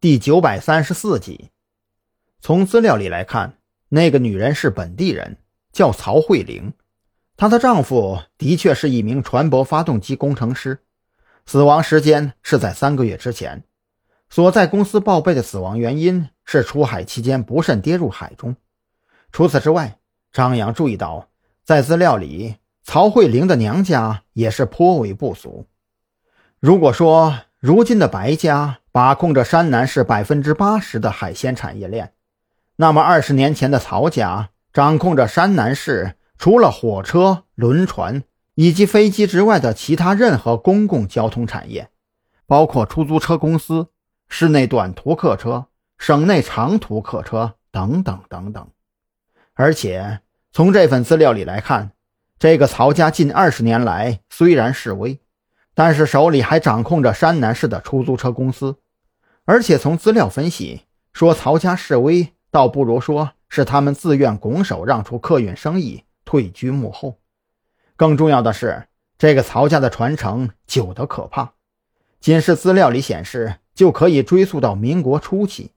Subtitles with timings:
[0.00, 1.50] 第九百三十四集。
[2.40, 3.58] 从资料里来看，
[3.90, 5.36] 那个女人是本地人，
[5.74, 6.72] 叫曹慧玲。
[7.36, 10.78] 她的丈夫的确是一名船舶发动机工程师，
[11.44, 13.62] 死亡时间是在三个月之前。
[14.30, 18.56] 所在公司报备的死亡原因是出海期间不慎跌入海中。
[19.32, 19.98] 除此之外，
[20.32, 21.28] 张扬注意到，
[21.62, 25.66] 在资料里，曹慧玲的娘家也是颇为不俗。
[26.58, 32.12] 如果说如今的白家把控着山南市百分之八十的海鲜产业链，
[32.76, 41.90] 那么二十年前的曹家掌控着山南市除了火车、轮船以及飞机之外的其他任何公共交通产业，
[42.46, 43.88] 包括出租车公司。
[44.32, 45.66] 市内短途客车、
[45.98, 48.68] 省内长途客车等等等等，
[49.54, 50.20] 而且
[50.52, 51.90] 从这份资料里来看，
[52.38, 55.20] 这个曹家近二十年来虽然示威，
[55.80, 58.76] 但是手里还掌控着山南市的出租车公司。
[59.46, 60.82] 而且从资料分析
[61.14, 67.18] 说，曹家示威倒不如说是他们自愿拱手让出客运生意，退居幕后。
[67.96, 71.54] 更重要的是，这个曹家的传承久得可怕，
[72.20, 73.54] 仅是资料里显示。
[73.72, 75.72] 就可以追溯到民国初期，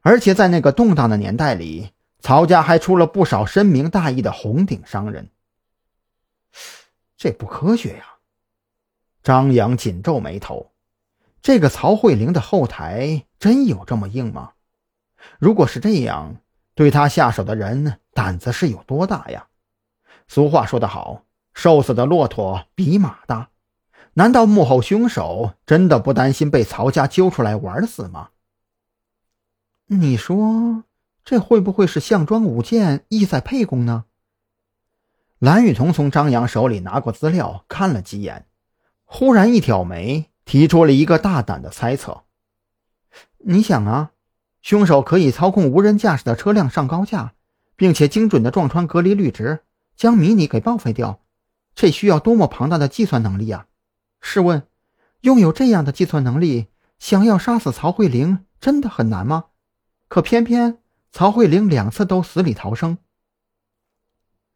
[0.00, 5.30] 而且在那个动荡的年代里，曹家还出了不少深明大义的红顶商人。
[7.16, 8.17] 这不科学呀！
[9.22, 10.72] 张扬紧皱眉头，
[11.42, 14.52] 这个曹慧玲的后台真有这么硬吗？
[15.38, 16.36] 如果是这样，
[16.74, 19.48] 对他下手的人胆子是有多大呀？
[20.28, 23.50] 俗话说得好，瘦死的骆驼比马大。
[24.14, 28.30] 难道幕后凶手真的不担心被曹家揪出来玩死吗？
[29.86, 30.84] 你说
[31.24, 34.06] 这会不会是项庄舞剑，意在沛公呢？
[35.38, 38.46] 蓝雨桐从张扬手里拿过资料，看了几眼，
[39.10, 42.24] 忽然一挑眉，提出了一个大胆的猜测
[43.40, 44.12] ：“你想啊，
[44.60, 47.32] 凶手可以操控无人驾驶的车辆上高架，
[47.74, 49.60] 并且精准的撞穿隔离绿植，
[49.96, 51.22] 将迷你给报废掉，
[51.74, 53.66] 这需要多么庞大的计算能力啊！”
[54.20, 54.68] 试问，
[55.22, 56.66] 拥有这样的计算能力，
[56.98, 59.46] 想要杀死曹慧玲真的很难吗？
[60.08, 60.78] 可偏偏
[61.10, 62.98] 曹慧玲两次都死里逃生。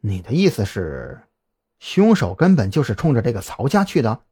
[0.00, 1.22] 你的意思是，
[1.78, 4.22] 凶手根本就是冲着这个曹家去的？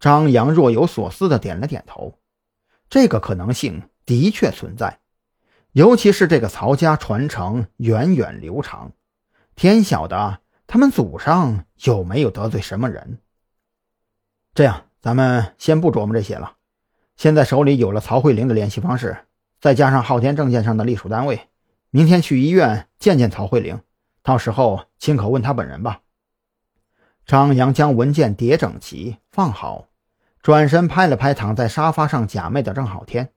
[0.00, 2.18] 张扬若有所思的点了点头。
[2.88, 4.98] 这个可能性的确存在，
[5.70, 8.92] 尤其是这个曹家传承源远流长，
[9.54, 13.20] 天晓得他们祖上有没有得罪什么人。
[14.54, 16.56] 这样，咱们先不琢磨这些了。
[17.16, 19.26] 现在手里有了曹慧玲的联系方式，
[19.60, 21.48] 再加上昊天证件上的隶属单位，
[21.90, 23.80] 明天去医院见见曹慧玲，
[24.22, 26.00] 到时候亲口问她本人吧。
[27.26, 29.86] 张扬将文件叠整齐放好，
[30.42, 33.32] 转身拍了拍躺在沙发上假寐的郑浩天：“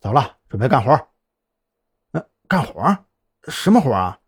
[0.00, 1.08] 走了，准备干活。
[2.12, 3.04] ”“嗯，干活？
[3.48, 4.20] 什么活啊？”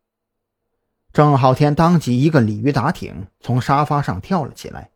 [1.12, 4.90] 郑浩天当即一个鲤鱼打挺，从沙发上跳了起来。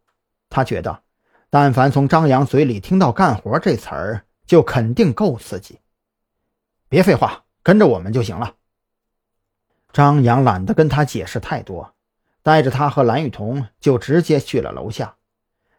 [0.49, 1.03] 他觉得。
[1.51, 5.79] 但凡从张扬嘴里听到“干活”这词儿，就肯定够刺激。
[6.89, 8.57] 别废话，跟着我们就行了。
[9.93, 11.95] 张扬懒得跟他解释太多，
[12.43, 15.17] 带着他和蓝雨桐就直接去了楼下，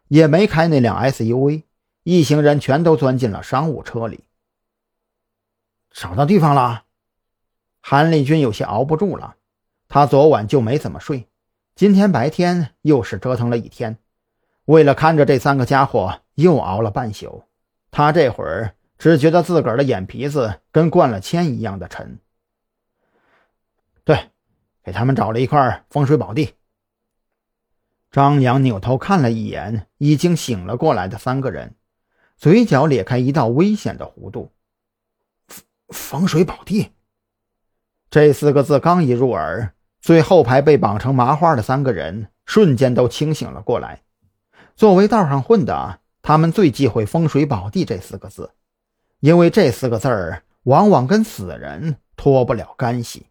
[0.08, 1.64] 也没开那辆 SUV，
[2.02, 4.24] 一行人全都钻进了商务车里。
[5.90, 6.84] 找到地方了，
[7.80, 9.36] 韩立军有些熬不住了。
[9.88, 11.28] 他昨晚就没怎么睡，
[11.74, 13.96] 今天白天又是折腾了一天。
[14.64, 17.44] 为了看着这三个家伙，又熬了半宿。
[17.90, 22.18] 他这会儿只觉得自个儿的眼皮子跟灌了铅一样的沉。
[24.04, 24.30] 对，
[24.82, 26.54] 给他们找了一块风水宝地。
[28.16, 31.74] 张扬扭头看了一眼已经醒了过来的三个人，
[32.38, 34.52] 嘴角咧开一道危险的弧度。
[35.88, 36.92] 风水宝地，
[38.08, 44.00] 这四个字刚一入耳，最后排被绑成麻花的三个人瞬间都清醒了过来。
[44.76, 48.50] 作为道上混的，他们最忌讳“风水宝地”这四个字，
[49.20, 53.26] 因为这四个字儿往往跟死人脱不了干系。